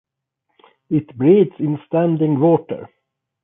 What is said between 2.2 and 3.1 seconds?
water.